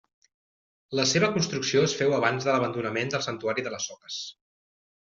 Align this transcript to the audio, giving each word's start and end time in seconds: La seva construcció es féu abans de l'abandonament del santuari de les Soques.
La 0.99 1.05
seva 1.11 1.29
construcció 1.35 1.83
es 1.91 1.95
féu 2.01 2.17
abans 2.21 2.49
de 2.49 2.53
l'abandonament 2.57 3.17
del 3.17 3.27
santuari 3.31 3.69
de 3.71 3.77
les 3.79 3.89
Soques. 3.93 4.23